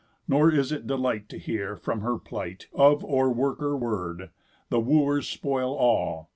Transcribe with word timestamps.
Nor 0.27 0.49
is 0.51 0.71
it 0.71 0.87
delight 0.87 1.29
To 1.29 1.37
hear, 1.37 1.75
from 1.75 2.01
her 2.01 2.17
plight, 2.17 2.65
of 2.73 3.05
or 3.05 3.31
work 3.31 3.61
or 3.61 3.77
word; 3.77 4.31
The 4.69 4.79
Wooers 4.79 5.27
spoil 5.29 5.75
all. 5.75 6.29